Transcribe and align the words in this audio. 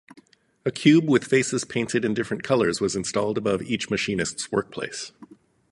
A 0.65 0.71
cube 0.71 1.07
with 1.07 1.25
faces 1.25 1.63
painted 1.63 2.03
in 2.03 2.15
different 2.15 2.41
colors 2.41 2.81
was 2.81 2.95
installed 2.95 3.37
above 3.37 3.61
each 3.61 3.91
machinist's 3.91 4.51
workplace. 4.51 5.11